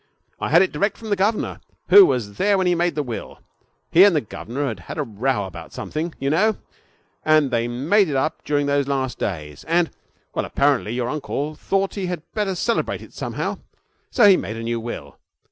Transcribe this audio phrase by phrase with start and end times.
[0.39, 3.37] I had it direct from the governor, who was there when he made the will.
[3.91, 6.57] He and the governor had had a row about something, you know,
[7.23, 9.91] and they made it up during those last days, and
[10.33, 13.59] Well, apparently your uncle thought he had better celebrate it somehow,
[14.09, 15.19] so he made a new will.